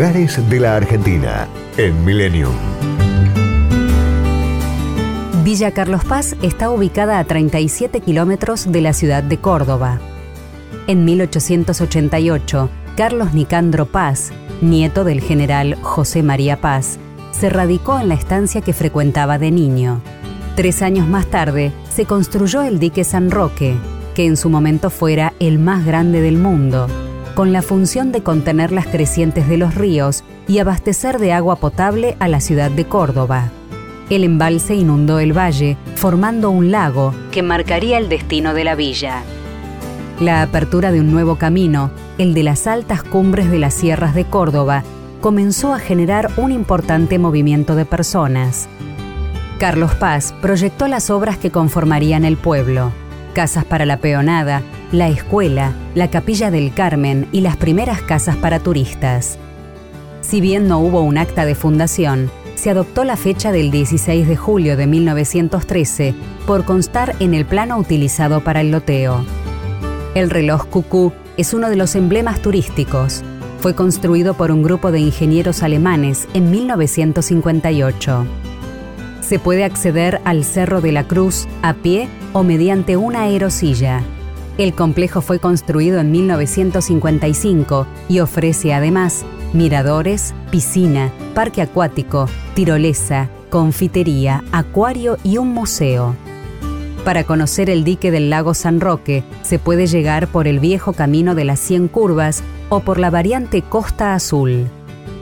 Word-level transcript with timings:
Lugares 0.00 0.48
de 0.48 0.60
la 0.60 0.76
Argentina 0.76 1.46
en 1.76 2.06
Millennium. 2.06 2.54
Villa 5.44 5.72
Carlos 5.72 6.06
Paz 6.06 6.36
está 6.40 6.70
ubicada 6.70 7.18
a 7.18 7.24
37 7.24 8.00
kilómetros 8.00 8.72
de 8.72 8.80
la 8.80 8.94
ciudad 8.94 9.22
de 9.22 9.36
Córdoba. 9.36 10.00
En 10.86 11.04
1888, 11.04 12.70
Carlos 12.96 13.34
Nicandro 13.34 13.84
Paz, 13.84 14.32
nieto 14.62 15.04
del 15.04 15.20
general 15.20 15.76
José 15.82 16.22
María 16.22 16.62
Paz, 16.62 16.98
se 17.30 17.50
radicó 17.50 18.00
en 18.00 18.08
la 18.08 18.14
estancia 18.14 18.62
que 18.62 18.72
frecuentaba 18.72 19.36
de 19.36 19.50
niño. 19.50 20.00
Tres 20.56 20.80
años 20.80 21.06
más 21.08 21.26
tarde, 21.26 21.72
se 21.94 22.06
construyó 22.06 22.62
el 22.62 22.78
dique 22.78 23.04
San 23.04 23.30
Roque, 23.30 23.76
que 24.14 24.24
en 24.24 24.38
su 24.38 24.48
momento 24.48 24.88
fuera 24.88 25.34
el 25.40 25.58
más 25.58 25.84
grande 25.84 26.22
del 26.22 26.38
mundo, 26.38 26.86
con 27.34 27.52
la 27.52 27.62
función 27.62 28.12
de 28.12 28.22
contener 28.22 28.72
las 28.72 28.86
crecientes 28.86 29.48
de 29.48 29.56
los 29.56 29.74
ríos 29.74 30.24
y 30.48 30.58
abastecer 30.58 31.18
de 31.18 31.32
agua 31.32 31.56
potable 31.56 32.16
a 32.18 32.28
la 32.28 32.40
ciudad 32.40 32.70
de 32.70 32.84
Córdoba. 32.84 33.50
El 34.08 34.24
embalse 34.24 34.74
inundó 34.74 35.20
el 35.20 35.36
valle, 35.36 35.76
formando 35.94 36.50
un 36.50 36.70
lago 36.70 37.14
que 37.30 37.42
marcaría 37.42 37.98
el 37.98 38.08
destino 38.08 38.54
de 38.54 38.64
la 38.64 38.74
villa. 38.74 39.22
La 40.20 40.42
apertura 40.42 40.92
de 40.92 41.00
un 41.00 41.12
nuevo 41.12 41.36
camino, 41.36 41.90
el 42.18 42.34
de 42.34 42.42
las 42.42 42.66
altas 42.66 43.02
cumbres 43.02 43.50
de 43.50 43.58
las 43.58 43.74
sierras 43.74 44.14
de 44.14 44.24
Córdoba, 44.24 44.82
comenzó 45.20 45.72
a 45.72 45.78
generar 45.78 46.30
un 46.36 46.50
importante 46.50 47.18
movimiento 47.18 47.76
de 47.76 47.84
personas. 47.84 48.68
Carlos 49.58 49.94
Paz 49.94 50.34
proyectó 50.40 50.88
las 50.88 51.10
obras 51.10 51.38
que 51.38 51.50
conformarían 51.50 52.24
el 52.24 52.36
pueblo 52.36 52.92
casas 53.30 53.64
para 53.64 53.86
la 53.86 53.98
peonada, 53.98 54.62
la 54.92 55.08
escuela, 55.08 55.72
la 55.94 56.10
capilla 56.10 56.50
del 56.50 56.72
Carmen 56.74 57.28
y 57.32 57.42
las 57.42 57.56
primeras 57.56 58.02
casas 58.02 58.36
para 58.36 58.58
turistas. 58.58 59.38
Si 60.20 60.40
bien 60.40 60.68
no 60.68 60.80
hubo 60.80 61.02
un 61.02 61.18
acta 61.18 61.44
de 61.44 61.54
fundación, 61.54 62.30
se 62.56 62.70
adoptó 62.70 63.04
la 63.04 63.16
fecha 63.16 63.52
del 63.52 63.70
16 63.70 64.28
de 64.28 64.36
julio 64.36 64.76
de 64.76 64.86
1913 64.86 66.14
por 66.46 66.64
constar 66.64 67.14
en 67.20 67.34
el 67.34 67.46
plano 67.46 67.78
utilizado 67.78 68.42
para 68.42 68.60
el 68.60 68.70
loteo. 68.70 69.24
El 70.14 70.28
reloj 70.28 70.66
cucú 70.66 71.12
es 71.36 71.54
uno 71.54 71.70
de 71.70 71.76
los 71.76 71.94
emblemas 71.94 72.42
turísticos. 72.42 73.22
Fue 73.60 73.74
construido 73.74 74.34
por 74.34 74.50
un 74.50 74.62
grupo 74.62 74.90
de 74.90 75.00
ingenieros 75.00 75.62
alemanes 75.62 76.28
en 76.34 76.50
1958 76.50 78.26
se 79.30 79.38
puede 79.38 79.62
acceder 79.62 80.20
al 80.24 80.42
Cerro 80.42 80.80
de 80.80 80.90
la 80.90 81.06
Cruz 81.06 81.46
a 81.62 81.74
pie 81.74 82.08
o 82.32 82.42
mediante 82.42 82.96
una 82.96 83.22
aerosilla. 83.22 84.02
El 84.60 84.74
complejo 84.74 85.22
fue 85.22 85.38
construido 85.38 86.00
en 86.00 86.10
1955 86.10 87.86
y 88.10 88.20
ofrece 88.20 88.74
además 88.74 89.24
miradores, 89.54 90.34
piscina, 90.50 91.10
parque 91.34 91.62
acuático, 91.62 92.26
tirolesa, 92.52 93.30
confitería, 93.48 94.44
acuario 94.52 95.16
y 95.24 95.38
un 95.38 95.54
museo. 95.54 96.14
Para 97.06 97.24
conocer 97.24 97.70
el 97.70 97.84
dique 97.84 98.10
del 98.10 98.28
lago 98.28 98.52
San 98.52 98.82
Roque 98.82 99.24
se 99.40 99.58
puede 99.58 99.86
llegar 99.86 100.28
por 100.28 100.46
el 100.46 100.60
viejo 100.60 100.92
camino 100.92 101.34
de 101.34 101.44
las 101.44 101.58
100 101.60 101.88
curvas 101.88 102.42
o 102.68 102.80
por 102.80 102.98
la 102.98 103.08
variante 103.08 103.62
Costa 103.62 104.12
Azul. 104.12 104.66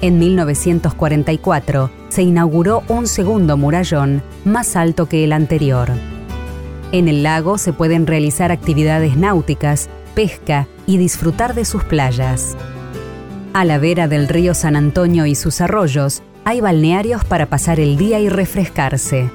En 0.00 0.18
1944 0.18 1.90
se 2.08 2.22
inauguró 2.22 2.84
un 2.88 3.06
segundo 3.06 3.58
murallón 3.58 4.22
más 4.46 4.76
alto 4.76 5.10
que 5.10 5.24
el 5.24 5.34
anterior. 5.34 5.90
En 6.96 7.08
el 7.08 7.22
lago 7.22 7.58
se 7.58 7.74
pueden 7.74 8.06
realizar 8.06 8.50
actividades 8.50 9.18
náuticas, 9.18 9.90
pesca 10.14 10.66
y 10.86 10.96
disfrutar 10.96 11.54
de 11.54 11.66
sus 11.66 11.84
playas. 11.84 12.56
A 13.52 13.66
la 13.66 13.76
vera 13.76 14.08
del 14.08 14.28
río 14.28 14.54
San 14.54 14.76
Antonio 14.76 15.26
y 15.26 15.34
sus 15.34 15.60
arroyos 15.60 16.22
hay 16.46 16.62
balnearios 16.62 17.22
para 17.22 17.50
pasar 17.50 17.80
el 17.80 17.98
día 17.98 18.18
y 18.18 18.30
refrescarse. 18.30 19.28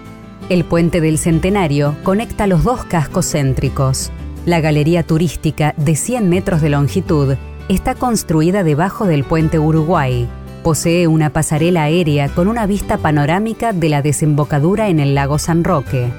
El 0.49 0.63
puente 0.63 1.01
del 1.01 1.19
Centenario 1.19 1.95
conecta 2.01 2.47
los 2.47 2.63
dos 2.63 2.83
cascos 2.85 3.31
céntricos. 3.31 4.09
La 4.47 4.59
galería 4.59 5.03
turística 5.03 5.75
de 5.77 5.95
100 5.95 6.29
metros 6.29 6.61
de 6.63 6.69
longitud 6.69 7.35
está 7.69 7.93
construida 7.93 8.63
debajo 8.63 9.05
del 9.05 9.23
puente 9.23 9.59
Uruguay 9.59 10.27
Posee 10.63 11.07
una 11.07 11.31
pasarela 11.31 11.83
aérea 11.83 12.29
con 12.29 12.47
una 12.47 12.67
vista 12.67 12.97
panorámica 12.97 13.73
de 13.73 13.89
la 13.89 14.03
desembocadura 14.03 14.89
en 14.89 14.99
el 14.99 15.15
lago 15.15 15.39
San 15.39 15.63
Roque. 15.63 16.11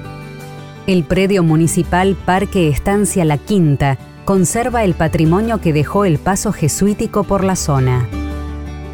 El 0.85 1.05
predio 1.05 1.43
municipal 1.43 2.17
Parque 2.25 2.67
Estancia 2.67 3.23
La 3.23 3.37
Quinta 3.37 3.97
conserva 4.25 4.83
el 4.83 4.95
patrimonio 4.95 5.61
que 5.61 5.71
dejó 5.71 6.03
el 6.03 6.17
paso 6.17 6.51
jesuítico 6.51 7.23
por 7.23 7.45
la 7.45 7.55
zona. 7.55 8.05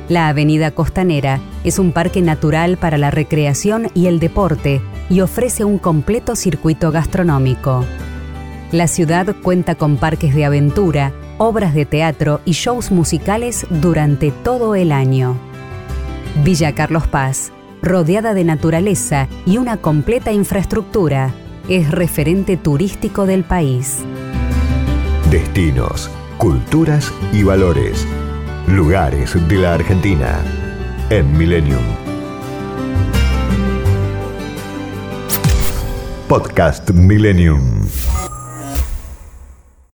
La 0.07 0.27
Avenida 0.27 0.69
Costanera 0.69 1.39
es 1.63 1.79
un 1.79 1.91
parque 1.91 2.21
natural 2.21 2.77
para 2.77 2.99
la 2.99 3.09
recreación 3.09 3.87
y 3.95 4.05
el 4.05 4.19
deporte 4.19 4.83
y 5.09 5.21
ofrece 5.21 5.63
un 5.65 5.79
completo 5.79 6.35
circuito 6.35 6.91
gastronómico. 6.91 7.83
La 8.71 8.87
ciudad 8.87 9.35
cuenta 9.41 9.73
con 9.73 9.97
parques 9.97 10.35
de 10.35 10.45
aventura, 10.45 11.11
obras 11.39 11.73
de 11.73 11.87
teatro 11.87 12.39
y 12.45 12.51
shows 12.51 12.91
musicales 12.91 13.65
durante 13.71 14.29
todo 14.29 14.75
el 14.75 14.91
año. 14.91 15.37
Villa 16.43 16.75
Carlos 16.75 17.07
Paz, 17.07 17.51
rodeada 17.81 18.35
de 18.35 18.43
naturaleza 18.43 19.27
y 19.47 19.57
una 19.57 19.77
completa 19.77 20.31
infraestructura, 20.31 21.33
es 21.69 21.91
referente 21.91 22.57
turístico 22.57 23.27
del 23.27 23.43
país. 23.43 23.99
Destinos, 25.29 26.09
culturas 26.37 27.13
y 27.31 27.43
valores. 27.43 28.07
Lugares 28.67 29.35
de 29.47 29.55
la 29.55 29.75
Argentina. 29.75 30.43
En 31.11 31.37
Millennium. 31.37 31.83
Podcast 36.27 36.89
Millennium. 36.91 37.87